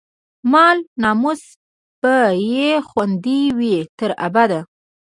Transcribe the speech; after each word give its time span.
مال، 0.51 0.77
ناموس 1.01 1.41
به 2.01 2.15
يې 2.51 2.69
خوندي 2.87 3.41
وي، 3.57 3.75
تر 3.97 4.11
ابده 4.27 4.59